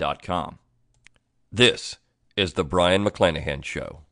[0.00, 0.58] Learntruehistory.com.
[1.52, 1.96] This
[2.36, 4.02] is the Brion McClanahan Show.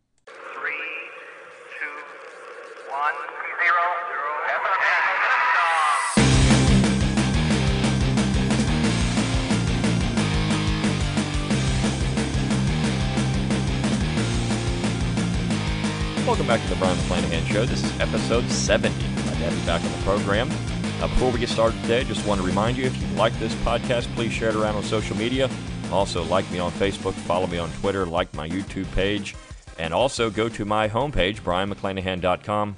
[16.26, 17.64] Welcome back to the Brion McClanahan Show.
[17.64, 18.94] This is episode 70.
[18.98, 20.50] Glad to have you back on the program.
[21.00, 23.54] Uh, before we get started today, just want to remind you if you like this
[23.56, 25.48] podcast, please share it around on social media.
[25.90, 29.34] Also, like me on Facebook, follow me on Twitter, like my YouTube page,
[29.78, 32.76] and also go to my homepage, brionmcclanahan.com,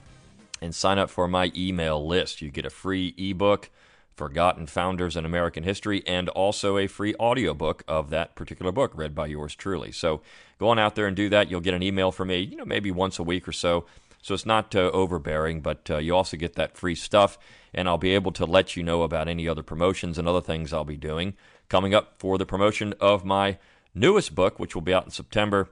[0.63, 2.41] and sign up for my email list.
[2.41, 3.69] You get a free ebook,
[4.15, 9.13] Forgotten Founders in American History, and also a free audiobook of that particular book read
[9.13, 9.91] by yours truly.
[9.91, 10.21] So
[10.61, 11.51] go on out there and do that.
[11.51, 13.87] You'll get an email from me, you know, maybe once a week or so.
[14.23, 17.39] So it's not uh, overbearing, but uh, you also get that free stuff,
[17.75, 20.73] and I'll be able to let you know about any other promotions and other things
[20.73, 21.35] I'll be doing
[21.71, 23.57] coming up for the promotion of my
[23.95, 25.71] newest book, which will be out in September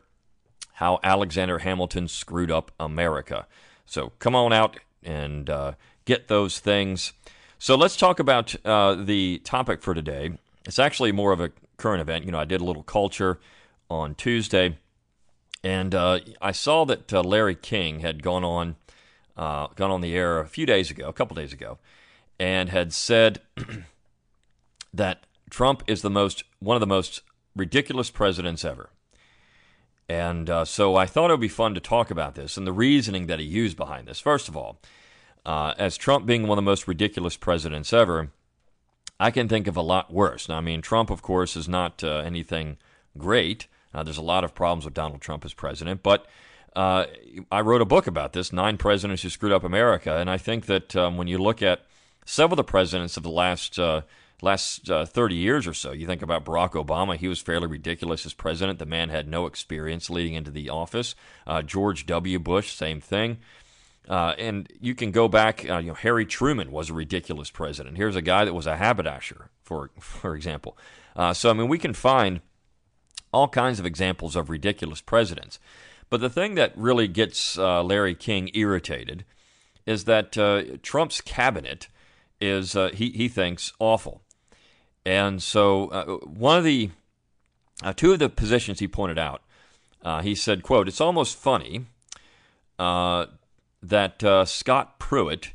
[0.75, 3.47] How Alexander Hamilton Screwed Up America.
[3.85, 5.73] So come on out and uh,
[6.07, 7.13] get those things.
[7.59, 10.39] So let's talk about uh, the topic for today.
[10.65, 12.25] It's actually more of a current event.
[12.25, 13.41] You know, I did a little culture
[13.91, 14.79] on Tuesday,
[15.65, 18.77] and uh, I saw that uh, Larry King had gone on
[19.37, 21.79] uh, gone on the air a few days ago, a couple days ago,
[22.41, 23.41] and had said
[24.93, 27.23] that Trump is the most one of the most
[27.57, 28.91] ridiculous presidents ever.
[30.09, 32.73] And uh, so I thought it would be fun to talk about this and the
[32.73, 34.21] reasoning that he used behind this.
[34.21, 34.81] First of all,
[35.45, 38.31] uh, as Trump being one of the most ridiculous presidents ever,
[39.21, 40.49] I can think of a lot worse.
[40.49, 42.79] Now, I mean, Trump, of course, is not uh, anything
[43.19, 43.67] great.
[43.93, 46.27] Uh, there's a lot of problems with Donald Trump as president, but
[46.77, 47.07] uh,
[47.51, 50.17] I wrote a book about this Nine Presidents Who Screwed Up America.
[50.17, 51.85] And I think that um, when you look at
[52.25, 54.03] several of the presidents of the last uh,
[54.43, 55.93] last uh, 30 years or so.
[55.93, 58.79] You think about Barack Obama, he was fairly ridiculous as president.
[58.79, 61.15] The man had no experience leading into the office.
[61.47, 62.39] Uh, George W.
[62.39, 63.39] Bush, same thing.
[64.09, 67.97] Uh, and you can go back, uh, you know, Harry Truman was a ridiculous president.
[67.97, 70.79] Here's a guy that was a haberdasher, for, for example.
[71.15, 72.41] Uh, so, I mean, we can find
[73.33, 75.59] all kinds of examples of ridiculous presidents.
[76.09, 79.27] But the thing that really gets uh, Larry King irritated
[79.85, 80.33] is that
[80.83, 81.89] Trump's cabinet
[82.41, 84.23] is, he, he thinks, awful.
[85.09, 86.91] And so, uh, one of the
[87.83, 89.41] uh, two of the positions he pointed out,
[90.03, 91.87] uh, he said, "quote It's almost funny
[92.79, 93.25] uh,
[93.83, 95.55] that uh, Scott Pruitt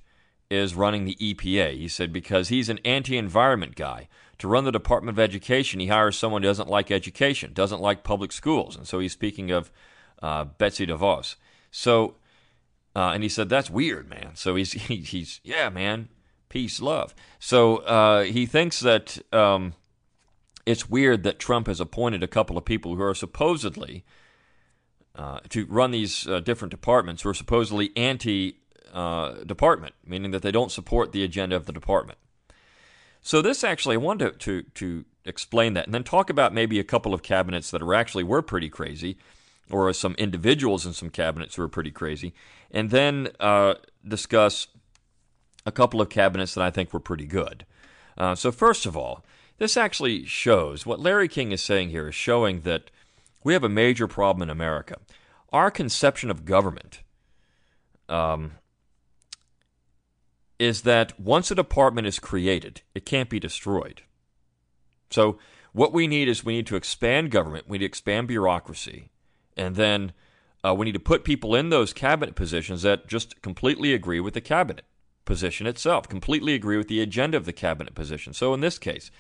[0.49, 4.07] is running the EPA." He said because he's an anti-environment guy.
[4.39, 8.03] To run the Department of Education, he hires someone who doesn't like education, doesn't like
[8.03, 9.69] public schools, and so he's speaking of
[10.23, 11.35] uh, Betsy DeVos.
[11.69, 12.15] So,
[12.95, 14.31] and he said that's weird, man.
[14.33, 16.09] So he's he, he's yeah, man
[16.53, 17.15] peace, love.
[17.39, 19.73] So uh, he thinks that um,
[20.67, 24.05] it's weird that Trump has appointed a couple of people who are supposedly
[25.15, 28.59] uh, to run these uh, different departments who are supposedly anti
[29.47, 32.19] department, meaning that they don't support the agenda of the department.
[33.23, 36.79] So this actually, I wanted to, to, to explain that and then talk about maybe
[36.79, 39.17] a couple of cabinets that are actually were pretty crazy,
[39.71, 42.35] or some individuals in some cabinets who are pretty crazy,
[42.69, 43.73] and then uh,
[44.07, 44.67] discuss
[45.65, 47.65] a couple of cabinets that I think were pretty good.
[48.17, 49.23] Uh, so, first of all,
[49.57, 52.89] this actually shows what Larry King is saying here is showing that
[53.43, 54.97] we have a major problem in America.
[55.51, 57.01] Our conception of government
[58.09, 58.53] um,
[60.59, 64.01] is that once a department is created, it can't be destroyed.
[65.09, 65.37] So,
[65.71, 69.09] what we need is we need to expand government, we need to expand bureaucracy,
[69.57, 70.13] and then
[70.63, 74.33] uh, we need to put people in those cabinet positions that just completely agree with
[74.33, 74.85] the cabinet
[75.25, 78.33] position itself, completely agree with the agenda of the cabinet position.
[78.33, 79.11] So in this case,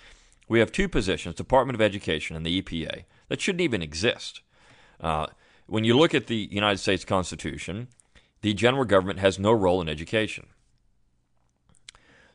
[0.47, 4.41] we have two positions, Department of Education and the EPA, that shouldn't even exist.
[4.99, 5.27] Uh,
[5.67, 7.87] when you look at the United States Constitution,
[8.41, 10.47] the general government has no role in education.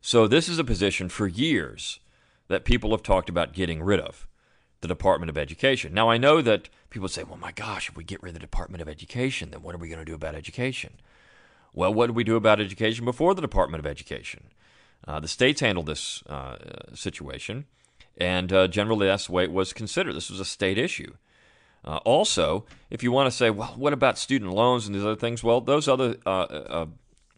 [0.01, 2.01] So this is a position for years
[2.49, 4.27] that people have talked about getting rid of,
[4.81, 5.93] the Department of Education.
[5.93, 8.41] Now I know that people say, well, my gosh, if we get rid of the
[8.41, 10.95] Department of Education, then what are we going to do about education?
[11.79, 14.49] Well, what did we do about education before the Department of Education?
[15.07, 16.57] Uh, the states handled this uh,
[16.93, 17.67] situation,
[18.17, 20.17] And uh, generally, that's the way it was considered.
[20.17, 21.15] This was a state issue.
[21.85, 25.15] Uh, also, if you want to say, well, what about student loans and these other
[25.15, 25.45] things?
[25.45, 26.87] Well, those other uh, uh,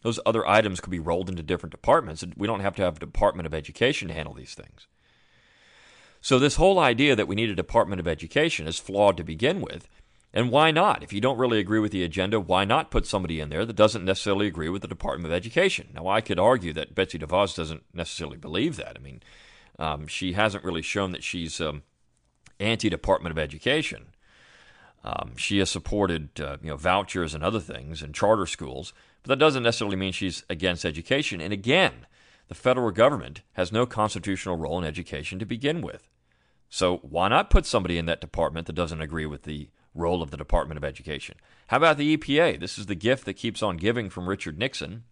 [0.00, 2.25] those other items could be rolled into different departments.
[2.34, 4.87] We don't have to have a Department of Education to handle these things.
[6.22, 9.60] So this whole idea that we need a Department of Education is flawed to begin
[9.60, 9.87] with.
[10.32, 11.02] And why not?
[11.02, 13.74] If you don't really agree with the agenda, why not put somebody in there that
[13.74, 15.88] doesn't necessarily agree with the Department of Education?
[15.92, 18.96] Now, I could argue that Betsy DeVos doesn't necessarily believe that.
[18.96, 19.22] I mean,
[19.78, 21.82] um, she hasn't really shown that she's um,
[22.60, 24.06] anti-Department of Education.
[25.02, 28.92] Um, she has supported, uh, you know, vouchers and other things and charter schools,
[29.22, 31.40] but that doesn't necessarily mean she's against education.
[31.40, 32.06] And again,
[32.48, 36.08] the federal government has no constitutional role in education to begin with.
[36.68, 40.31] So why not put somebody in that department that doesn't agree with the role of
[40.31, 41.37] the Department of Education?
[41.69, 42.60] How about the EPA?
[42.60, 45.04] This is the gift that keeps on giving from Richard Nixon,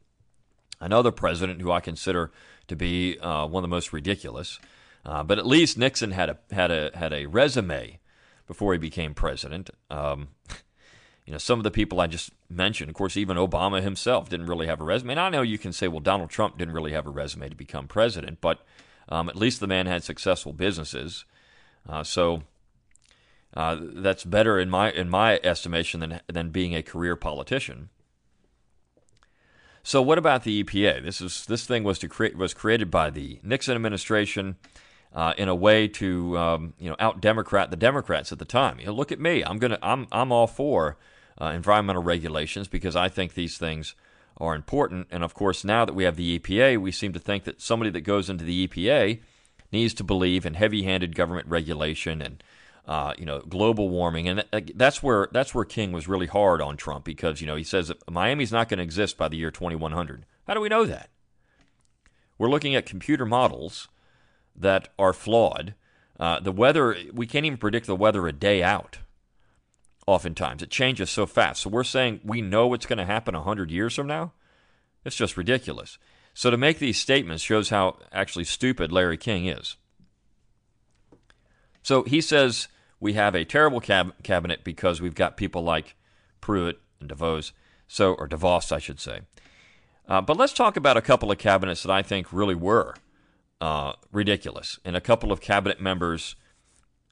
[0.80, 2.30] another president who I consider
[2.68, 4.58] to be uh, one of the most ridiculous.
[5.04, 7.98] Uh, but at least Nixon had a had a had a resume
[8.46, 9.70] before he became president.
[9.90, 10.28] Um,
[11.26, 14.46] you know, some of the people I just mentioned, of course, even Obama himself didn't
[14.46, 15.12] really have a resume.
[15.12, 17.54] And I know you can say, well, Donald Trump didn't really have a resume to
[17.54, 18.60] become president, but
[19.08, 21.24] um, at least the man had successful businesses.
[21.88, 22.42] Uh, so
[23.54, 27.88] uh, that's better in my in my estimation than than being a career politician.
[29.82, 31.02] So what about the EPA?
[31.02, 34.56] This is this thing was to create was created by the Nixon administration
[35.14, 38.78] uh, in a way to um, you know out Democrat the Democrats at the time.
[38.80, 39.42] You know, look at me.
[39.42, 40.98] I'm gonna I'm I'm all for
[41.40, 43.94] uh, environmental regulations because I think these things
[44.36, 45.08] are important.
[45.10, 47.90] And of course, now that we have the EPA, we seem to think that somebody
[47.90, 49.20] that goes into the EPA
[49.72, 52.42] needs to believe in heavy-handed government regulation and
[52.88, 54.44] uh, you know global warming, and
[54.74, 57.92] that's where that's where King was really hard on Trump because you know he says
[58.10, 60.24] Miami's not going to exist by the year 2100.
[60.46, 61.10] How do we know that?
[62.38, 63.88] We're looking at computer models
[64.56, 65.74] that are flawed.
[66.18, 68.98] Uh, the weather we can't even predict the weather a day out.
[70.06, 71.62] Oftentimes it changes so fast.
[71.62, 74.32] So we're saying we know what's going to happen 100 years from now.
[75.04, 75.98] It's just ridiculous.
[76.32, 79.76] So to make these statements shows how actually stupid Larry King is.
[81.82, 82.68] So he says
[83.00, 85.94] we have a terrible cab- cabinet because we've got people like
[86.40, 87.52] Pruitt and DeVos,
[87.86, 89.20] so or DeVos, I should say.
[90.08, 92.94] Uh, but let's talk about a couple of cabinets that I think really were
[93.60, 96.36] uh, ridiculous, and a couple of cabinet members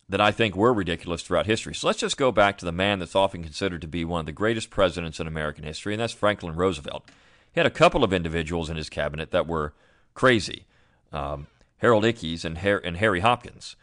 [0.08, 1.74] that I think were ridiculous throughout history.
[1.74, 4.26] So let's just go back to the man that's often considered to be one of
[4.26, 7.10] the greatest presidents in American history, and that's Franklin Roosevelt.
[7.52, 9.74] He had a couple of individuals in his cabinet that were
[10.14, 10.66] crazy
[11.12, 11.46] um,
[11.78, 13.76] Harold Ickes and, and Harry Hopkins.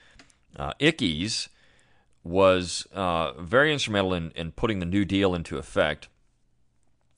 [0.56, 1.50] Uh, Ickes
[2.24, 6.08] was uh, very instrumental in, in putting the New Deal into effect,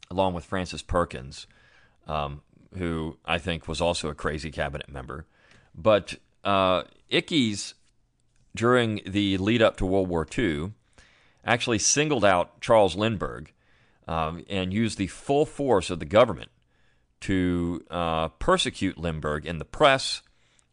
[0.09, 1.47] along with Frances Perkins,
[2.07, 2.41] um,
[2.77, 5.25] who I think was also a crazy cabinet member.
[5.75, 6.83] But uh,
[8.55, 10.71] during the lead up to World War II,
[11.43, 13.51] actually singled out Charles Lindbergh
[14.07, 16.49] um, and used the full force of the government
[17.21, 20.21] to uh, persecute Lindbergh in the press,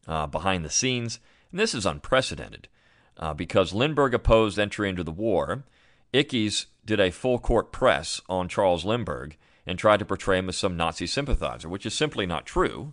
[0.07, 1.19] uh, behind the scenes.
[1.51, 2.69] And this is unprecedented
[3.19, 5.65] uh, because Lindbergh opposed entry into the war.
[6.13, 9.37] Ickes did a full court press on Charles Lindbergh
[9.67, 12.93] and tried to portray him as some Nazi sympathizer, which is simply not true.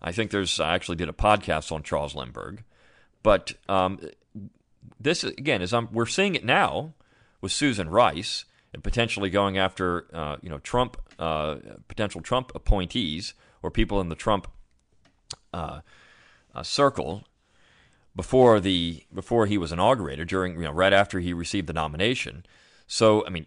[0.00, 2.62] I think there's I actually did a podcast on Charles Lindbergh,
[3.22, 3.98] but um,
[5.00, 6.94] this again is um, we're seeing it now
[7.40, 11.56] with Susan Rice and potentially going after uh, you know Trump uh,
[11.88, 14.48] potential Trump appointees or people in the Trump
[15.52, 15.80] uh,
[16.54, 17.24] uh circle
[18.18, 22.44] before the before he was inaugurated during you know right after he received the nomination.
[22.88, 23.46] So I mean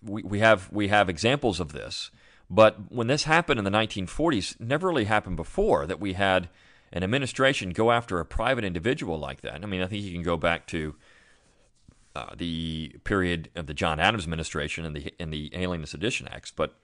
[0.00, 2.12] we, we have we have examples of this.
[2.48, 6.48] But when this happened in the 1940s, never really happened before that we had
[6.92, 9.64] an administration go after a private individual like that.
[9.64, 10.94] I mean, I think you can go back to
[12.14, 16.28] uh, the period of the John Adams administration and the in the Alien and Sedition
[16.28, 16.76] Acts, but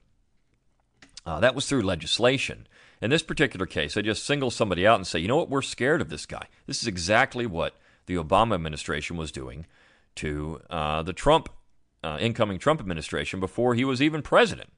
[1.24, 2.66] uh, that was through legislation.
[3.00, 5.62] In this particular case, they just single somebody out and say, you know what, we're
[5.62, 6.46] scared of this guy.
[6.66, 7.76] This is exactly what
[8.06, 9.66] the Obama administration was doing
[10.16, 11.48] to uh, the Trump
[12.02, 14.70] uh, incoming Trump administration before he was even president.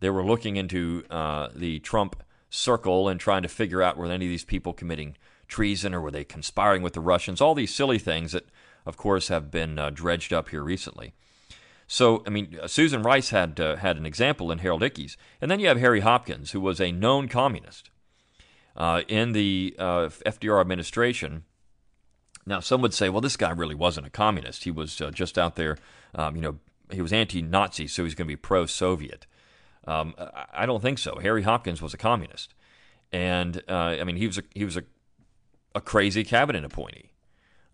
[0.00, 4.26] They were looking into uh, the Trump circle and trying to figure out were any
[4.26, 5.16] of these people committing
[5.48, 7.40] treason or were they conspiring with the Russians?
[7.40, 8.48] All these silly things that,
[8.86, 11.12] of course, have been uh, dredged up here recently.
[11.92, 15.50] So, I mean, uh, Susan Rice had uh, had an example in Harold Ickes, and
[15.50, 17.90] then you have Harry Hopkins, who was a known communist
[18.76, 21.42] uh, in the uh, FDR administration.
[22.46, 24.62] Now, some would say, well, this guy really wasn't a communist.
[24.62, 25.78] He was uh, just out there,
[26.14, 26.60] um, you know,
[26.92, 29.26] he was anti-Nazi, so he's going to be pro-Soviet.
[29.84, 30.14] Um,
[30.54, 31.18] I don't think so.
[31.20, 32.54] Harry Hopkins was a communist,
[33.10, 34.84] and uh, I mean, he was a, he was a
[35.74, 37.10] a crazy cabinet appointee.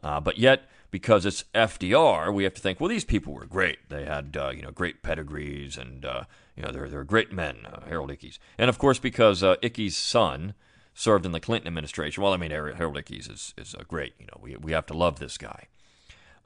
[0.00, 3.88] But yet, because it's FDR, we have to think, well, these people were great.
[3.88, 6.25] They had uh, you know great pedigrees, and uh,
[6.57, 8.38] you know they're they're great men, uh, Harold Ickes.
[8.59, 10.55] And of course, because uh, Ickes' son
[10.95, 12.23] served in the Clinton administration.
[12.23, 14.14] Well, I mean, Harold Ickes is is uh, great.
[14.19, 15.66] You know, we we have to love this guy.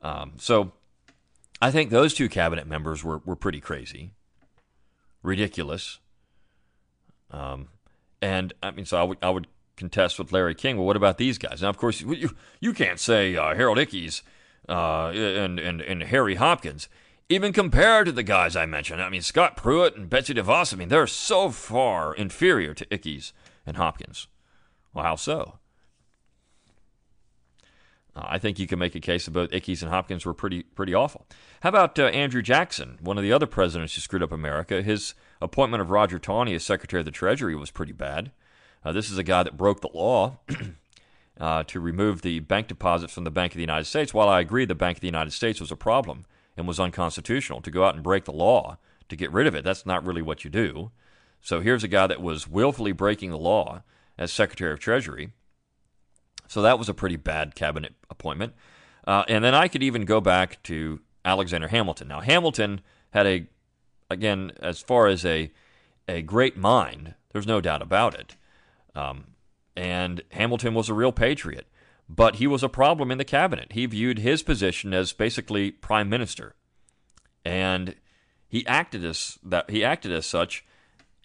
[0.03, 0.73] Um, so,
[1.61, 4.13] I think those two cabinet members were were pretty crazy,
[5.23, 5.99] ridiculous.
[7.31, 7.69] Um,
[8.21, 9.47] and I mean, so I would I would
[9.81, 10.77] contest with Larry King.
[10.77, 11.63] Well, what about these guys?
[11.63, 14.23] Now, of course, you you can't say uh, Harold Ickes
[14.69, 16.89] uh, and, and and Harry Hopkins
[17.31, 19.01] even compared to the guys I mentioned.
[19.01, 20.75] I mean, Scott Pruitt and Betsy DeVos.
[20.75, 23.33] I mean, they're so far inferior to Ickes
[23.65, 24.27] and Hopkins.
[24.93, 25.59] Well, how so?
[28.17, 30.65] Uh, I think you can make a case that both Ickes and Hopkins were pretty
[30.65, 31.27] pretty awful.
[31.61, 34.83] How about uh, Andrew Jackson, one of the other presidents who screwed up America?
[34.83, 38.33] His appointment of Roger Taney as Secretary of the Treasury was pretty bad.
[38.85, 40.39] Uh, this is a guy that broke the law
[41.41, 44.15] uh, to remove the bank deposits from the Bank of the United States.
[44.15, 46.25] While I agree the Bank of the United States was a problem
[46.57, 49.65] and was unconstitutional, to go out and break the law to get rid of it,
[49.65, 50.91] that's not really what you do.
[51.41, 53.83] So here's a guy that was willfully breaking the law
[54.19, 55.33] as Secretary of Treasury.
[56.49, 58.55] So that was a pretty bad cabinet appointment.
[59.07, 62.09] Uh, and then I could even go back to Alexander Hamilton.
[62.09, 63.47] Now, Hamilton had a,
[64.11, 65.51] again, as far as a,
[66.09, 68.37] a great mind, there's no doubt about it.
[68.95, 69.29] Um,
[69.77, 71.67] and Hamilton was a real patriot,
[72.09, 73.73] but he was a problem in the cabinet.
[73.73, 76.55] He viewed his position as basically prime minister,
[77.45, 77.95] and
[78.49, 79.71] he acted as that.
[79.71, 80.65] He acted as such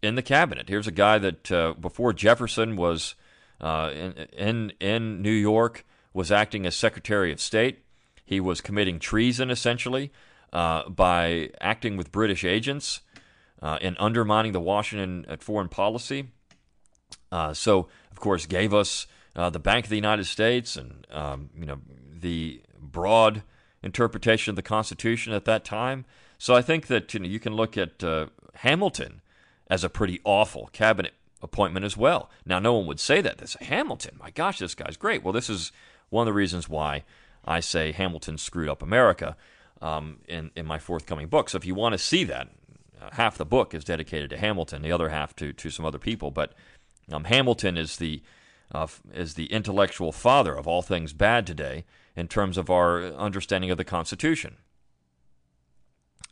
[0.01, 0.69] in the cabinet.
[0.69, 3.15] Here's a guy that uh, before Jefferson was
[3.59, 7.83] uh, in, in in New York was acting as Secretary of State.
[8.23, 10.11] He was committing treason essentially
[10.53, 13.01] uh, by acting with British agents
[13.61, 16.29] uh, and undermining the Washington uh, foreign policy.
[17.35, 21.49] Uh, so, of course, gave us uh, the Bank of the United States and um,
[21.59, 21.79] you know
[22.21, 23.43] the broad
[23.83, 26.05] interpretation of the Constitution at that time.
[26.37, 29.21] So I think that you know you can look at uh, Hamilton
[29.67, 32.29] as a pretty awful cabinet appointment as well.
[32.45, 33.45] Now, no one would say that.
[33.49, 34.15] Say Hamilton.
[34.17, 35.21] My gosh, this guy's great.
[35.21, 35.73] Well, this is
[36.09, 37.03] one of the reasons why
[37.43, 39.35] I say Hamilton screwed up America
[39.81, 41.49] um, in in my forthcoming book.
[41.49, 42.47] So if you want to see that,
[43.01, 45.99] uh, half the book is dedicated to Hamilton, the other half to to some other
[45.99, 46.53] people, but
[47.11, 48.21] um, Hamilton is the
[48.71, 51.85] uh, is the intellectual father of all things bad today
[52.15, 54.57] in terms of our understanding of the Constitution.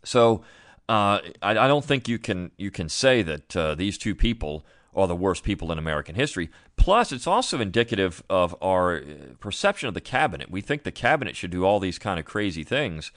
[0.03, 0.43] So
[0.89, 4.65] uh, I, I, don't think you can you can say that uh, these two people
[4.95, 6.49] are the worst people in American history.
[6.75, 9.03] Plus, it's also indicative of our uh,
[9.39, 10.51] perception of the cabinet.
[10.51, 13.11] We think the cabinet should do all these kind of crazy things.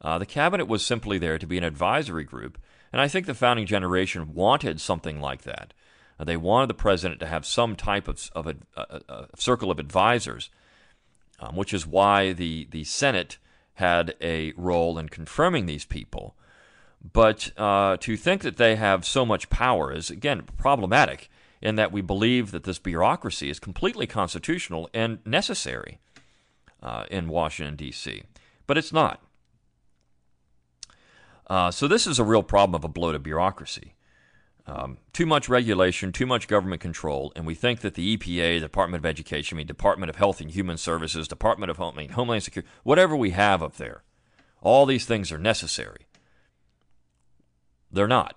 [0.00, 2.58] Uh, the cabinet was simply there to be an advisory group,
[2.92, 5.74] and I think the founding generation wanted something like that.
[6.20, 9.70] Uh, they wanted the president to have some type of, of a, a, a circle
[9.70, 10.50] of advisors,
[11.38, 13.38] um, which is why the, the Senate
[13.74, 16.36] had a role in confirming these people.
[17.12, 21.30] But uh, to think that they have so much power is, again, problematic
[21.62, 26.00] in that we believe that this bureaucracy is completely constitutional and necessary
[26.82, 28.24] uh, in Washington, D.C.
[28.66, 29.22] But it's not.
[31.46, 33.94] Uh, so this is a real problem of a bloated bureaucracy.
[34.70, 38.60] Um, too much regulation, too much government control, and we think that the EPA, the
[38.60, 42.02] Department of Education, I mean Department of Health and Human Services, Department of Home, I
[42.02, 44.04] mean, Homeland Security, whatever we have up there,
[44.60, 46.06] all these things are necessary.
[47.90, 48.36] They're not.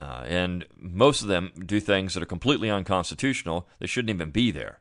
[0.00, 3.68] Uh, and most of them do things that are completely unconstitutional.
[3.78, 4.80] They shouldn't even be there.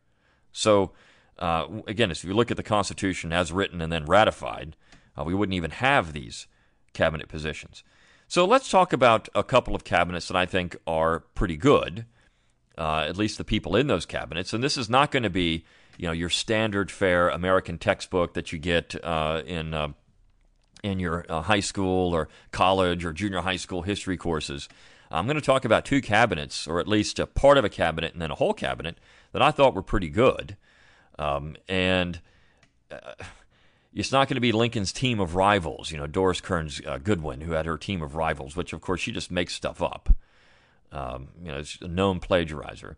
[0.51, 0.94] So,
[1.38, 4.75] uh, again, if you look at the Constitution as written and then ratified,
[5.15, 6.48] uh, we wouldn't even have these
[6.94, 7.84] cabinet positions.
[8.27, 12.05] So let's talk about a couple of cabinets that I think are pretty good,
[12.77, 14.51] uh, at least the people in those cabinets.
[14.53, 15.63] And this is not going to be,
[15.98, 19.89] you know, your standard fare American textbook that you get uh, in uh,
[20.84, 24.70] in your uh, high school or college or junior high school history courses.
[25.12, 28.13] I'm going to talk about two cabinets, or at least a part of a cabinet
[28.13, 28.98] and then a whole cabinet
[29.32, 30.58] that I thought were pretty good.
[31.17, 32.20] Um, and
[32.91, 33.13] uh,
[33.95, 37.41] it's not going to be Lincoln's team of rivals, you know, Doris Kearns uh, Goodwin,
[37.41, 40.13] who had her team of rivals, which of course she just makes stuff up.
[40.91, 42.95] Um, you know, it's a known plagiarizer.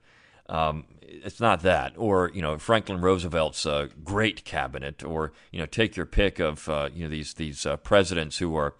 [0.50, 5.66] Um, it's not that, or you know, Franklin Roosevelt's uh, great cabinet, or you know,
[5.66, 8.74] take your pick of uh, you know these these uh, presidents who are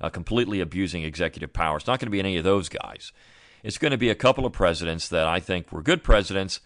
[0.00, 1.78] uh, completely abusing executive power.
[1.78, 3.12] It's not going to be any of those guys.
[3.62, 6.60] It's going to be a couple of presidents that I think were good presidents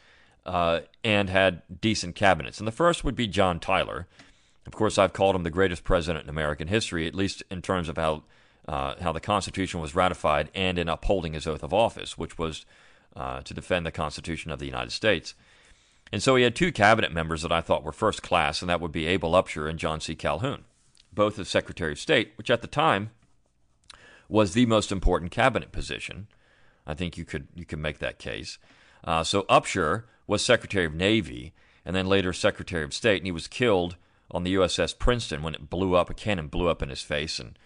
[0.44, 2.58] uh, and had decent cabinets.
[2.58, 4.08] And the first would be John Tyler
[4.68, 7.88] of course, I've called him the greatest president in American history, at least in terms
[7.88, 8.25] of how
[8.68, 12.66] uh, how the Constitution was ratified and in upholding his oath of office, which was
[13.16, 15.34] uh, to defend the Constitution of the United States.
[16.12, 18.82] And so he had two cabinet members that I thought were first class, and that
[18.82, 20.14] would be Abel Upshur and John C.
[20.14, 20.64] Calhoun,
[21.14, 23.08] both as Secretary of State, which at the time
[24.28, 26.26] was the most important cabinet position.
[26.87, 28.58] I think you could you could make that case.
[29.02, 31.54] Uh, so Upshur was Secretary of Navy
[31.87, 33.96] and then later Secretary of State, and he was killed
[34.30, 36.11] on the USS Princeton when it blew up.
[36.11, 37.58] A cannon blew up in his face and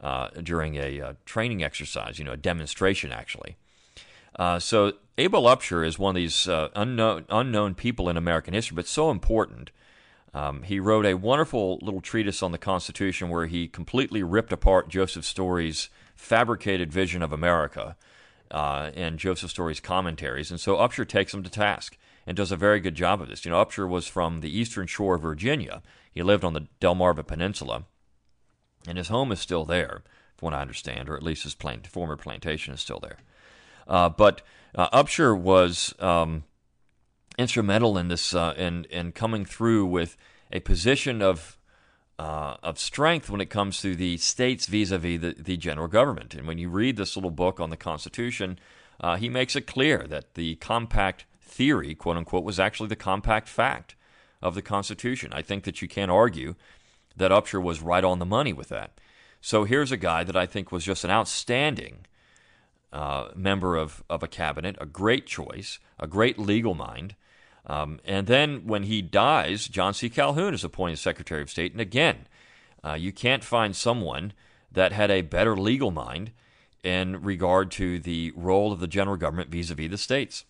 [0.00, 3.56] uh, during a uh, training exercise, you know, a demonstration actually.
[4.36, 8.74] Uh, so Abel Upshur is one of these uh, unknown unknown people in American history,
[8.74, 9.70] but so important.
[10.32, 14.88] Um, he wrote a wonderful little treatise on the Constitution where he completely ripped apart
[14.88, 17.96] Joseph Story's fabricated vision of America
[18.50, 20.50] uh, and Joseph Story's commentaries.
[20.50, 23.44] And so Upshur takes him to task and does a very good job of this.
[23.44, 25.82] You know, Upshur was from the eastern shore of Virginia.
[26.12, 27.84] He lived on the Delmarva Peninsula,
[28.86, 30.02] and his home is still there,
[30.36, 33.18] from what I understand, or at least his plant, former plantation is still there.
[33.86, 34.42] Uh, but
[34.74, 36.44] uh, Upshur was um,
[37.38, 40.16] instrumental in this uh, in in coming through with
[40.52, 41.58] a position of
[42.18, 46.34] uh, of strength when it comes to the states vis-a-vis the, the general government.
[46.34, 48.58] And when you read this little book on the Constitution,
[49.00, 53.48] uh, he makes it clear that the compact theory, quote unquote, was actually the compact
[53.48, 53.96] fact
[54.42, 55.32] of the Constitution.
[55.32, 56.54] I think that you can't argue
[57.16, 58.98] that Upshur was right on the money with that.
[59.40, 62.06] So here's a guy that I think was just an outstanding
[62.92, 67.14] uh, member of, of a cabinet, a great choice, a great legal mind.
[67.66, 70.10] Um, and then when he dies, John C.
[70.10, 71.72] Calhoun is appointed Secretary of State.
[71.72, 72.26] And again,
[72.84, 74.32] uh, you can't find someone
[74.72, 76.32] that had a better legal mind
[76.82, 80.44] in regard to the role of the general government vis a vis the states.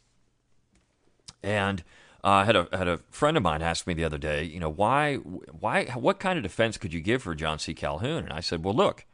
[1.42, 1.82] And
[2.22, 4.60] uh, I had a had a friend of mine ask me the other day, you
[4.60, 7.72] know, why why what kind of defense could you give for John C.
[7.74, 8.24] Calhoun?
[8.24, 9.06] And I said, well, look,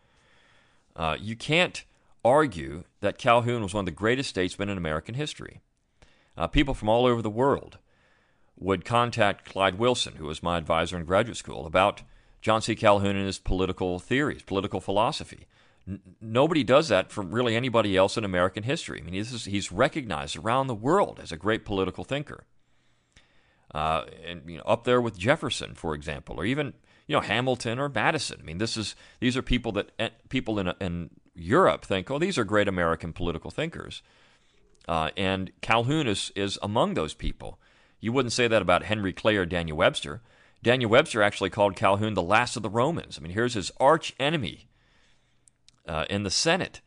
[0.96, 1.84] uh, you can't
[2.24, 5.60] argue that Calhoun was one of the greatest statesmen in American history.
[6.36, 7.78] Uh, people from all over the world
[8.58, 12.02] would contact Clyde Wilson, who was my advisor in graduate school, about
[12.40, 12.74] John C.
[12.74, 15.46] Calhoun and his political theories, political philosophy.
[15.86, 19.00] N- nobody does that from really anybody else in American history.
[19.00, 22.44] I mean, is, he's recognized around the world as a great political thinker.
[23.76, 26.72] Uh, and you know, up there with Jefferson, for example, or even
[27.06, 28.38] you know Hamilton or Madison.
[28.40, 32.18] I mean, this is these are people that eh, people in in Europe think, oh,
[32.18, 34.02] these are great American political thinkers.
[34.88, 37.58] Uh, and Calhoun is, is among those people.
[38.00, 40.22] You wouldn't say that about Henry Clay or Daniel Webster.
[40.62, 43.18] Daniel Webster actually called Calhoun the last of the Romans.
[43.18, 44.70] I mean, here's his arch enemy
[45.86, 46.80] uh, in the Senate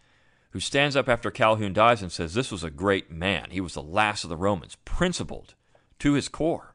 [0.54, 3.50] who stands up after Calhoun dies and says, This was a great man.
[3.52, 5.54] He was the last of the Romans, principled
[6.00, 6.74] to his core.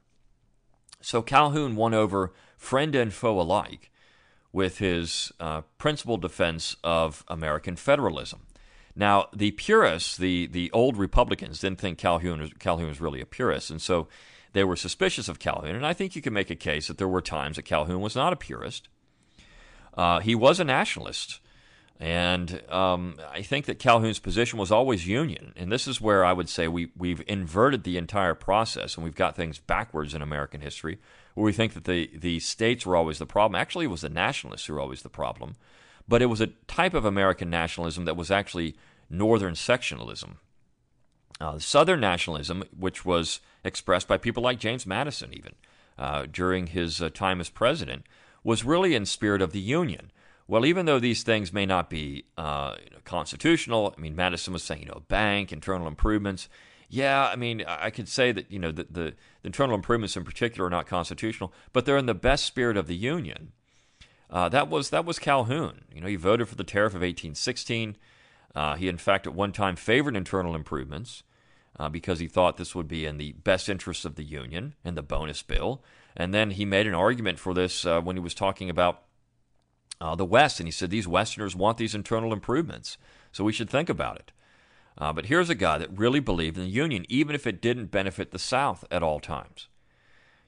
[1.05, 3.90] So Calhoun won over friend and foe alike
[4.53, 8.47] with his uh, principal defense of American federalism.
[8.97, 13.27] Now, the purists, the, the old Republicans, didn't think Calhoun was, Calhoun was really a
[13.27, 14.09] purist, and so
[14.55, 15.75] they were suspicious of Calhoun.
[15.75, 18.17] And I think you can make a case that there were times that Calhoun was
[18.17, 18.88] not a purist.
[19.93, 21.40] Uh, he was a nationalist.
[22.00, 25.52] And um, I think that Calhoun's position was always Union.
[25.57, 29.14] And this is where I would say we, we've inverted the entire process and we've
[29.14, 30.98] got things backwards in American history
[31.35, 33.61] where we think that the, the states were always the problem.
[33.61, 35.54] Actually, it was the nationalists who were always the problem.
[36.07, 38.76] But it was a type of American nationalism that was actually
[39.09, 40.37] Northern sectionalism.
[41.40, 45.54] Uh, Southern nationalism, which was expressed by people like James Madison, even
[45.98, 48.04] uh, during his uh, time as president,
[48.42, 50.11] was really in spirit of the Union.
[50.46, 54.83] Well, even though these things may not be uh, constitutional, I mean, Madison was saying,
[54.83, 56.48] you know, bank, internal improvements
[56.94, 60.24] yeah, I mean, I could say that you know the, the, the, internal improvements in
[60.24, 63.50] particular are not constitutional, but they're in the best spirit of the Union.
[64.30, 65.83] Uh, that was that was Calhoun.
[65.92, 67.96] You know, he voted for the tariff of 1816.
[68.54, 71.24] Uh, he, in fact, at one time favored internal improvements
[71.78, 74.96] uh, because he thought this would be in the best interest of the Union and
[74.96, 75.83] the bonus bill.
[76.16, 79.02] And then he made an argument for this uh, when he was talking about
[80.05, 82.99] uh, the West, and he said these Westerners want these internal improvements,
[83.33, 84.33] so we should think about it.
[84.99, 87.87] Uh, but here's a guy that really believed in the Union, even if it didn't
[87.87, 89.69] benefit the South at all times.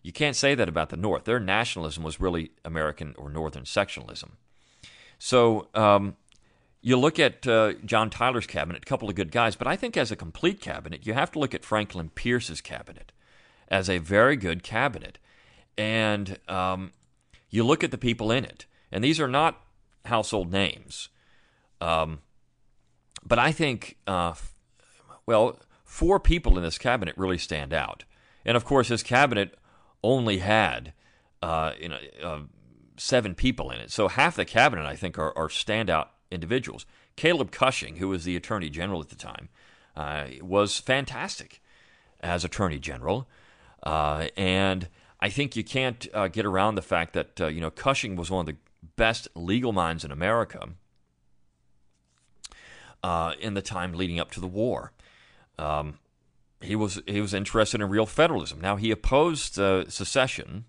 [0.03, 1.25] You can't say that about the North.
[1.25, 4.33] Their nationalism was really American or Northern sectionalism.
[5.19, 6.17] So um,
[6.83, 9.97] you look at uh, John Tyler's cabinet, a couple of good guys, but I think
[9.97, 13.11] as a complete cabinet, you have to look at Franklin Pierce's cabinet
[13.69, 15.19] as a very good cabinet.
[15.79, 16.93] And um,
[17.49, 19.61] you look at the people in it, and these are not
[20.05, 21.09] household names.
[21.81, 22.21] Um,
[23.25, 24.35] but I think, uh,
[25.27, 28.05] well, four people in this cabinet really stand out.
[28.45, 29.59] And of course, his cabinet
[30.03, 30.93] only had
[31.43, 32.41] uh, you know, uh,
[32.97, 33.91] seven people in it.
[33.91, 36.87] So half the cabinet, I think, are, are standout individuals.
[37.17, 39.49] Caleb Cushing, who was the Attorney General at the time,
[39.97, 41.61] uh, was fantastic
[42.21, 43.29] as Attorney General.
[43.83, 44.89] Uh, and
[45.21, 48.41] I think you can't uh, get around the fact that you know Cushing was one
[48.41, 48.57] of the
[48.97, 50.71] best legal minds in America
[53.03, 54.93] uh, in the time leading up to the war.
[55.59, 55.99] Um,
[56.61, 58.61] he was he was interested in real federalism.
[58.61, 60.65] Now he opposed uh, secession,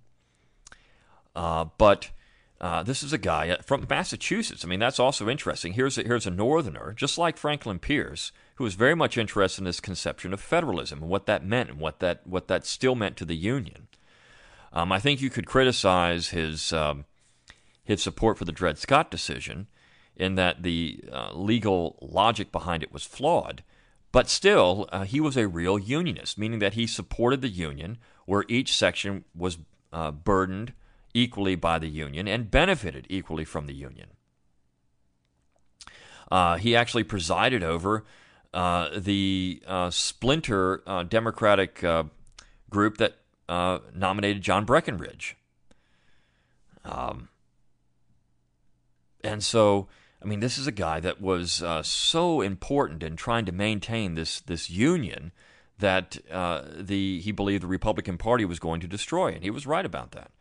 [1.36, 2.10] uh, but
[2.60, 4.66] uh, this is a guy from Massachusetts.
[4.66, 5.74] I mean, that's also interesting.
[5.74, 9.66] Here's a, here's a Northerner, just like Franklin Pierce, who was very much interested in
[9.66, 13.18] this conception of federalism and what that meant and what that what that still meant
[13.18, 13.88] to the Union.
[14.74, 17.06] Um, I think you could criticize his um,
[17.88, 19.68] his support for the Dred Scott decision
[20.18, 23.64] in that the uh, legal logic behind it was flawed.
[24.12, 28.44] But still, uh, he was a real unionist, meaning that he supported the union where
[28.50, 29.58] each section was
[29.94, 30.74] uh, burdened
[31.14, 34.10] equally by the union and benefited equally from the union.
[36.30, 38.04] Uh, he actually presided over
[38.54, 41.86] uh, the uh, splinter Democratic
[42.70, 43.16] group that
[43.48, 45.38] nominated John Breckinridge.
[46.84, 47.30] Um,
[49.24, 49.88] and so
[50.22, 54.16] I mean, this is a guy that was uh, so important in trying to maintain
[54.16, 55.32] this this union
[55.80, 59.68] that uh, the he believed the Republican Party was going to destroy, and he was
[59.68, 60.32] right about that.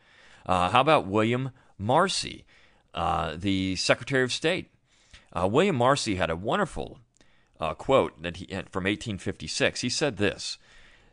[0.47, 2.47] Uh, how about William Marcy,
[2.95, 4.71] uh, the Secretary of State?
[5.33, 6.99] Uh, William Marcy had a wonderful
[7.61, 9.83] uh, quote that he from 1856.
[9.83, 10.57] He said this.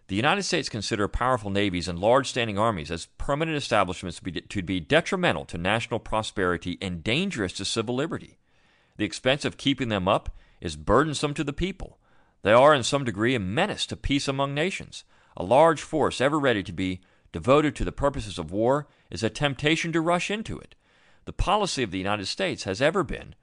[0.07, 4.41] The United States consider powerful navies and large standing armies as permanent establishments to be,
[4.41, 8.37] to be detrimental to national prosperity and dangerous to civil liberty.
[8.97, 11.99] The expense of keeping them up is burdensome to the people.
[12.41, 15.05] They are, in some degree, a menace to peace among nations.
[15.37, 16.99] A large force ever ready to be
[17.31, 20.75] devoted to the purposes of war is a temptation to rush into it.
[21.25, 23.35] The policy of the United States has ever been,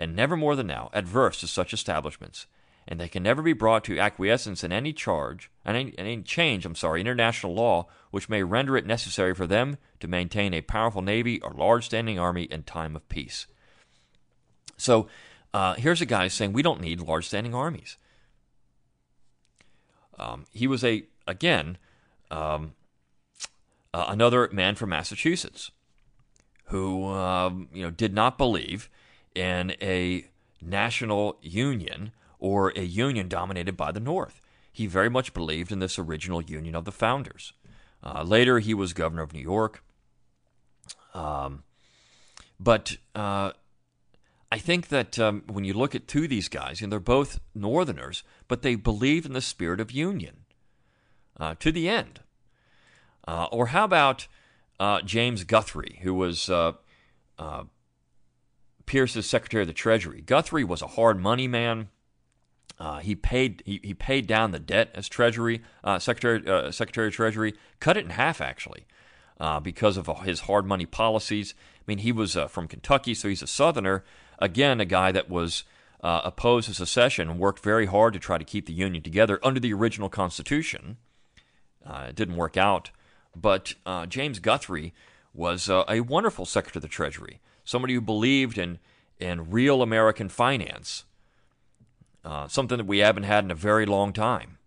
[0.00, 2.46] and never more than now, adverse to such establishments,
[2.88, 6.64] and they can never be brought to acquiescence in any charge, and any, any change,
[6.64, 11.02] I'm sorry, international law which may render it necessary for them to maintain a powerful
[11.02, 13.46] navy or large standing army in time of peace.
[14.78, 15.08] So
[15.52, 17.98] uh, here's a guy saying we don't need large standing armies.
[20.18, 21.76] Um, he was a again
[22.30, 22.72] um,
[23.92, 25.70] uh, another man from Massachusetts
[26.66, 28.88] who um, you know did not believe
[29.34, 30.26] in a
[30.60, 34.40] national union or a union dominated by the North.
[34.72, 37.52] He very much believed in this original union of the founders.
[38.02, 39.82] Uh, later, he was governor of New York.
[41.14, 41.64] Um,
[42.60, 43.52] but uh,
[44.50, 47.40] I think that um, when you look at two of these guys, and they're both
[47.54, 50.44] Northerners, but they believe in the spirit of union
[51.38, 52.20] uh, to the end.
[53.26, 54.26] Uh, or how about
[54.80, 56.72] uh, James Guthrie, who was uh,
[58.86, 60.22] Pierce's Secretary of the Treasury?
[60.22, 61.88] Guthrie was a hard money man.
[62.80, 65.62] Uh, he paid he, he paid down the debt as Treasury
[65.98, 68.86] Secretary Secretary of Treasury, cut it in half actually,
[69.62, 71.54] because of his hard money policies.
[71.58, 74.04] I mean, he was from Kentucky, so he's a Southerner
[74.38, 75.64] Again, a guy that was
[76.00, 79.40] uh, opposed to secession and worked very hard to try to keep the Union together
[79.42, 80.96] under the original Constitution.
[81.84, 82.90] Uh, it didn't work out.
[83.34, 84.94] But uh, James Guthrie
[85.34, 88.78] was uh, a wonderful Secretary of the Treasury, somebody who believed in,
[89.18, 91.04] in real American finance,
[92.24, 94.58] uh, something that we haven't had in a very long time.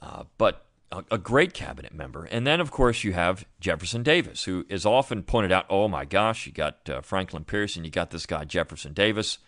[0.00, 2.24] Uh, but a, a, great cabinet member.
[2.24, 6.04] And then, of course, you have Jefferson Davis, who is often pointed out oh my
[6.04, 9.38] gosh, you got uh, Franklin Pierce and you got this guy, Jefferson Davis.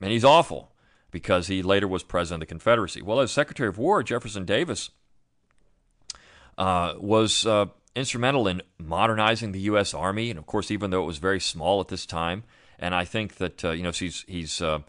[0.00, 0.72] And he's awful
[1.10, 3.02] because he later was president of the Confederacy.
[3.02, 4.90] Well, as Secretary of War, Jefferson Davis
[6.56, 9.94] uh, was uh, instrumental in modernizing the U.S.
[9.94, 10.30] Army.
[10.30, 12.44] And of course, even though it was very small at this time,
[12.78, 14.80] and I think that, uh, you know, he's, he's uh,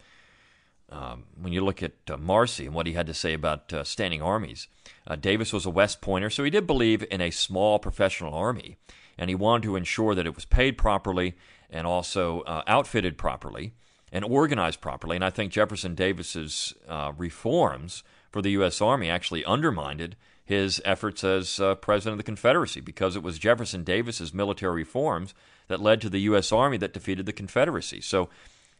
[0.90, 3.84] um, when you look at uh, Marcy and what he had to say about uh,
[3.84, 4.68] standing armies,
[5.06, 8.76] uh, Davis was a West Pointer, so he did believe in a small professional army,
[9.18, 11.34] and he wanted to ensure that it was paid properly
[11.68, 13.74] and also uh, outfitted properly
[14.12, 15.16] and organized properly.
[15.16, 16.74] And I think Jefferson Davis's
[17.16, 18.80] reforms for the U.S.
[18.80, 24.34] Army actually undermined his efforts as president of the Confederacy because it was Jefferson Davis's
[24.34, 25.32] military reforms
[25.70, 26.50] that led to the U.S.
[26.50, 28.00] Army that defeated the Confederacy.
[28.00, 28.28] So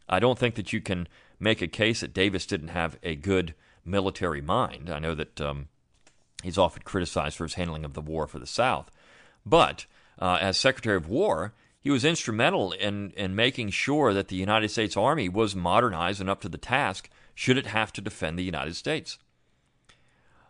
[0.09, 1.07] I don't think that you can
[1.39, 4.89] make a case that Davis didn't have a good military mind.
[4.89, 5.69] I know that um,
[6.43, 8.91] he's often criticized for his handling of the war for the South.
[9.45, 9.85] But
[10.19, 14.67] uh, as Secretary of War, he was instrumental in, in making sure that the United
[14.67, 18.43] States Army was modernized and up to the task should it have to defend the
[18.43, 19.17] United States.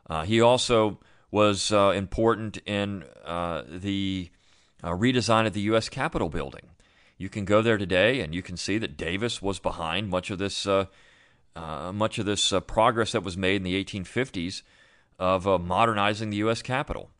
[0.09, 0.99] Uh, he also
[1.29, 4.31] was uh, important in uh, the
[4.89, 5.89] redesign of the U.S.
[5.89, 6.71] Capitol building
[7.21, 10.39] you can go there today and you can see that Davis was behind much of
[10.39, 10.85] this uh,
[11.55, 14.63] uh, much of this uh, progress that was made in the 1850s
[15.19, 16.63] of uh, modernizing the U.S.
[16.63, 17.11] Capitol,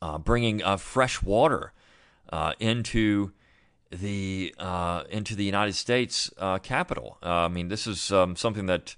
[0.00, 1.72] uh, bringing uh, fresh water
[2.30, 3.32] uh, into
[3.90, 4.54] the
[5.10, 6.30] into the United States
[6.62, 7.18] Capitol.
[7.22, 8.94] I mean, this is um, something that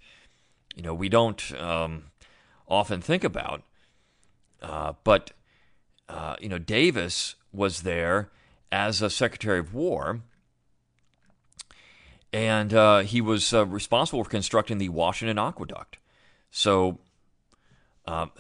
[0.75, 2.05] you know we don't um,
[2.69, 3.63] often think about,
[5.05, 5.31] but
[6.41, 8.31] you know Davis was there
[8.71, 10.21] as a Secretary of War
[12.37, 15.97] and uh, he was uh, responsible for constructing the Washington Aqueduct.
[16.51, 16.99] So,
[18.07, 18.31] um,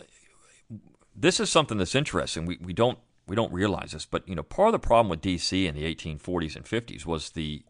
[1.14, 2.44] this is something that's interesting.
[2.44, 5.22] We, we don't we don't realize this, but you know, part of the problem with
[5.22, 5.66] D.C.
[5.66, 7.62] in the 1840s and 50s was the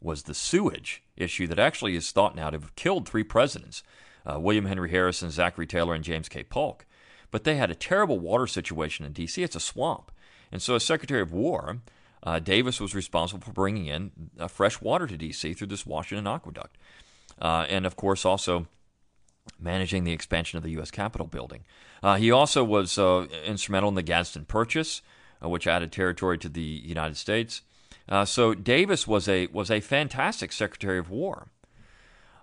[0.00, 3.82] was the sewage issue that actually is thought now to have killed three presidents:
[4.24, 6.42] uh, William Henry Harrison, Zachary Taylor, and James K.
[6.44, 6.86] Polk.
[7.30, 9.42] But they had a terrible water situation in D.C.
[9.42, 10.10] It's a swamp,
[10.52, 11.78] and so as Secretary of War,
[12.24, 15.52] uh, Davis was responsible for bringing in uh, fresh water to D.C.
[15.54, 16.76] through this Washington aqueduct.
[17.40, 18.66] Uh, and of course, also
[19.60, 20.90] managing the expansion of the U.S.
[20.90, 21.64] Capitol building.
[22.02, 25.02] Uh, he also was uh, instrumental in the Gadsden Purchase,
[25.42, 27.62] uh, which added territory to the United States.
[28.24, 31.48] so Davis was a was a fantastic Secretary of War.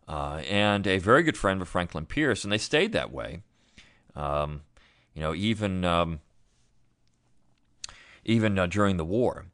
[0.08, 3.42] and a very good friend of Franklin Pierce, and they stayed that way.
[4.16, 4.62] Um,
[5.16, 6.20] you know, even um,
[8.24, 9.46] even during the war.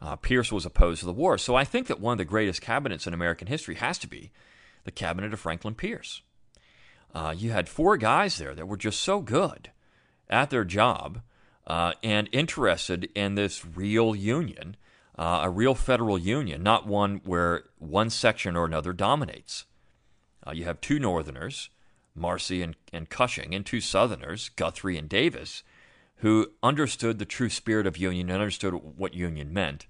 [0.00, 1.38] Uh, Pierce was opposed to the war.
[1.38, 4.30] So I think that one of the greatest cabinets in American history has to be
[4.84, 6.22] the cabinet of Franklin Pierce.
[7.14, 9.70] Uh, you had four guys there that were just so good
[10.28, 11.22] at their job
[11.66, 14.76] uh, and interested in this real union,
[15.18, 19.64] uh, a real federal union, not one where one section or another dominates.
[20.46, 21.70] Uh, you have two Northerners,
[22.14, 25.62] Marcy and, and Cushing, and two Southerners, Guthrie and Davis,
[26.16, 29.86] who understood the true spirit of union and understood what union meant.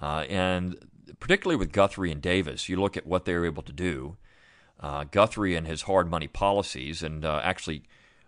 [0.00, 0.76] Uh, and
[1.20, 4.16] particularly with Guthrie and Davis, you look at what they were able to do.
[4.80, 7.84] Uh, Guthrie and his hard money policies, and uh, actually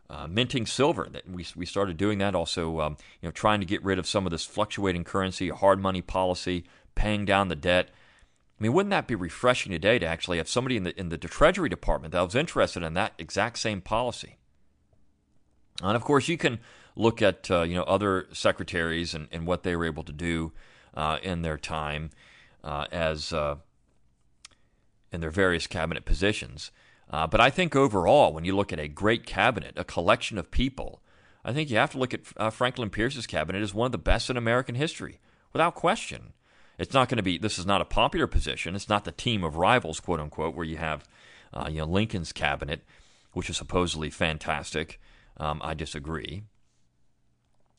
[0.08, 1.08] uh, minting silver.
[1.10, 2.34] That we we started doing that.
[2.34, 5.80] Also, um, you know, trying to get rid of some of this fluctuating currency, hard
[5.80, 7.90] money policy, paying down the debt.
[8.58, 11.18] I mean, wouldn't that be refreshing today to actually have somebody in the in the
[11.18, 14.36] Treasury Department that was interested in that exact same policy?
[15.82, 16.60] And of course, you can
[16.96, 20.52] look at uh, you know other secretaries and, and what they were able to do
[20.94, 22.10] uh, in their time
[22.64, 23.56] uh, as uh,
[25.12, 26.70] in their various cabinet positions.
[27.08, 30.50] Uh, but I think overall, when you look at a great cabinet, a collection of
[30.50, 31.02] people,
[31.44, 33.98] I think you have to look at uh, Franklin Pierce's cabinet as one of the
[33.98, 35.20] best in American history,
[35.52, 36.32] without question.
[36.78, 37.38] It's not going to be.
[37.38, 38.74] This is not a popular position.
[38.74, 41.04] It's not the team of rivals, quote unquote, where you have,
[41.68, 42.82] you know, Lincoln's cabinet,
[43.32, 45.00] which is supposedly fantastic.
[45.38, 46.42] Um, I disagree.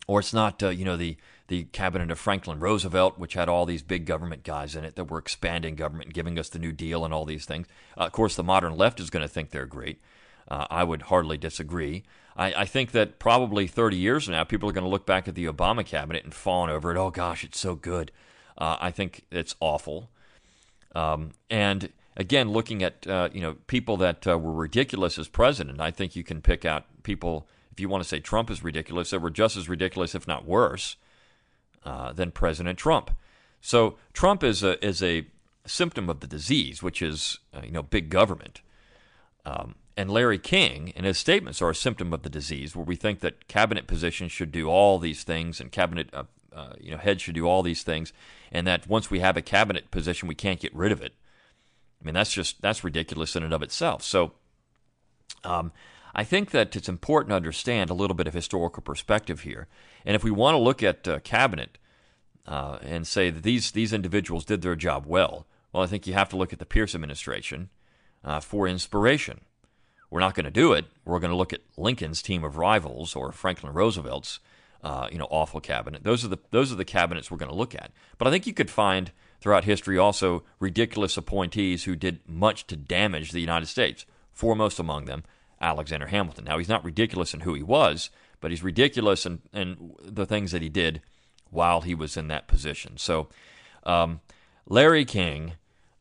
[0.07, 1.17] Or it's not, uh, you know, the
[1.47, 5.09] the cabinet of Franklin Roosevelt, which had all these big government guys in it that
[5.09, 7.67] were expanding government and giving us the New Deal and all these things.
[7.97, 10.01] Uh, of course, the modern left is going to think they're great.
[10.49, 12.03] Uh, I would hardly disagree.
[12.35, 15.27] I, I, think that probably 30 years from now, people are going to look back
[15.27, 16.97] at the Obama cabinet and fawn over it.
[16.97, 18.11] Oh gosh, it's so good.
[18.57, 20.09] Uh, I think it's awful.
[20.95, 25.79] Um, and again, looking at uh, you know people that uh, were ridiculous as president,
[25.79, 29.11] I think you can pick out people if you want to say Trump is ridiculous,
[29.11, 30.95] that were just as ridiculous, if not worse,
[31.85, 33.11] uh, than President Trump.
[33.61, 35.27] So Trump is a is a
[35.67, 38.61] symptom of the disease, which is uh, you know big government.
[39.45, 42.95] Um, and Larry King and his statements are a symptom of the disease, where we
[42.95, 46.97] think that cabinet positions should do all these things, and cabinet uh, uh, you know
[46.97, 48.11] heads should do all these things,
[48.51, 51.13] and that once we have a cabinet position, we can't get rid of it.
[52.01, 54.01] I mean, that's just that's ridiculous in and of itself.
[54.01, 54.31] So,
[55.43, 55.71] um,
[56.17, 59.67] I think that it's important to understand a little bit of historical perspective here.
[60.03, 61.77] And if we want to look at uh, cabinet
[62.47, 66.13] uh, and say that these these individuals did their job well, well, I think you
[66.13, 67.69] have to look at the Pierce administration
[68.23, 69.41] uh, for inspiration.
[70.09, 70.85] We're not going to do it.
[71.05, 74.39] We're going to look at Lincoln's team of rivals or Franklin Roosevelt's,
[74.83, 76.03] uh, you know, awful cabinet.
[76.03, 77.91] Those are the those are the cabinets we're going to look at.
[78.17, 82.75] But I think you could find throughout history also ridiculous appointees who did much to
[82.75, 84.07] damage the United States.
[84.33, 85.23] Foremost among them,
[85.61, 86.45] Alexander Hamilton.
[86.45, 90.51] Now, he's not ridiculous in who he was, but he's ridiculous in, in the things
[90.51, 91.01] that he did
[91.49, 92.97] while he was in that position.
[92.97, 93.27] So,
[93.83, 94.21] um,
[94.67, 95.53] Larry King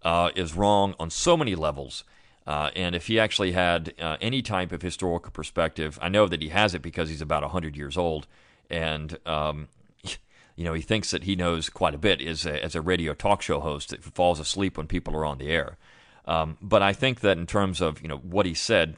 [0.03, 2.05] uh, is wrong on so many levels.
[2.47, 6.43] Uh, and if he actually had uh, any type of historical perspective, I know that
[6.43, 8.27] he has it because he's about 100 years old.
[8.71, 9.69] And, um,
[10.57, 13.15] you know, he thinks that he knows quite a bit as a, as a radio
[13.15, 15.77] talk show host that falls asleep when people are on the air.
[16.25, 18.97] Um, but I think that in terms of, you know, what he said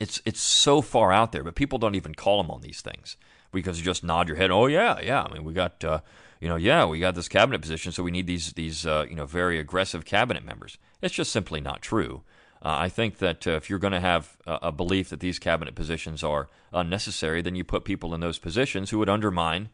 [0.00, 3.16] it's it's so far out there, but people don't even call them on these things
[3.52, 4.50] because you just nod your head.
[4.50, 5.22] Oh yeah, yeah.
[5.22, 6.00] I mean, we got uh,
[6.40, 9.14] you know, yeah, we got this cabinet position, so we need these these uh, you
[9.14, 10.78] know very aggressive cabinet members.
[11.02, 12.22] It's just simply not true.
[12.62, 15.74] Uh, I think that uh, if you're going to have a, belief that these cabinet
[15.74, 19.70] positions are unnecessary, then you put people in those positions who would undermine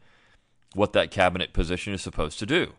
[0.73, 2.75] what that cabinet position is supposed to do.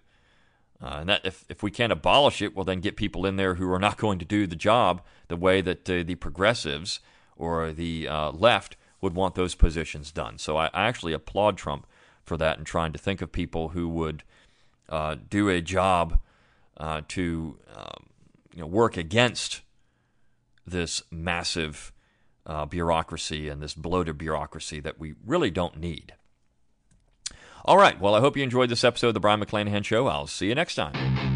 [0.81, 3.57] Uh, and that if, if we can't abolish it, well, then get people in there
[3.57, 7.01] who are not going to do the job the way that uh, the progressives
[7.39, 10.39] or the uh, left would want those positions done.
[10.39, 11.87] So I, I, actually applaud Trump
[12.25, 14.25] for that and trying to think of people who would
[14.89, 16.19] uh, do a job
[16.77, 18.07] uh, to um,
[18.55, 19.63] you know, work against
[20.67, 21.93] this massive
[22.45, 26.15] uh, bureaucracy and this bloated bureaucracy that we really don't need.
[27.65, 28.01] All right.
[28.01, 30.07] Well, I hope you enjoyed this episode of the Brion McClanahan Show.
[30.07, 31.28] I'll see you next time.